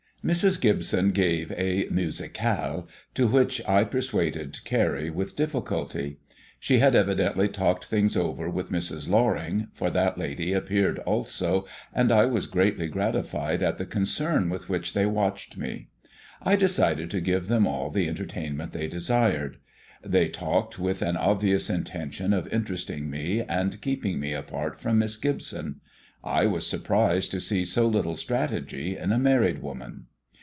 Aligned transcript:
Mrs. 0.23 0.61
Gibson 0.61 1.09
gave 1.13 1.51
a 1.53 1.87
musicale, 1.89 2.87
to 3.15 3.25
which 3.27 3.59
I 3.67 3.83
persuaded 3.83 4.63
Carrie 4.65 5.09
with 5.09 5.35
difficulty. 5.35 6.19
She 6.59 6.77
had 6.77 6.93
evidently 6.93 7.47
talked 7.47 7.85
things 7.85 8.15
over 8.15 8.47
with 8.47 8.69
Mrs. 8.71 9.09
Loring, 9.09 9.69
for 9.73 9.89
that 9.89 10.19
lady 10.19 10.53
appeared 10.53 10.99
also, 10.99 11.65
and 11.91 12.11
I 12.11 12.27
was 12.27 12.45
greatly 12.45 12.87
gratified 12.87 13.63
at 13.63 13.79
the 13.79 13.85
concern 13.87 14.51
with 14.51 14.69
which 14.69 14.93
they 14.93 15.07
watched 15.07 15.57
me. 15.57 15.87
I 16.43 16.55
decided 16.55 17.09
to 17.09 17.19
give 17.19 17.47
them 17.47 17.65
all 17.65 17.89
the 17.89 18.07
entertainment 18.07 18.73
they 18.73 18.85
desired. 18.87 19.57
They 20.03 20.29
talked 20.29 20.77
with 20.77 21.01
an 21.01 21.17
obvious 21.17 21.67
intention 21.67 22.31
of 22.31 22.47
interesting 22.53 23.09
me 23.09 23.41
and 23.41 23.81
keeping 23.81 24.19
me 24.19 24.33
apart 24.33 24.79
from 24.79 24.99
Miss 24.99 25.17
Gibson. 25.17 25.81
I 26.23 26.45
was 26.45 26.67
surprised 26.67 27.31
to 27.31 27.39
see 27.39 27.65
so 27.65 27.87
little 27.87 28.15
strategy 28.15 28.95
in 28.95 29.11
a 29.11 29.17
married 29.17 29.63
woman. 29.63 30.05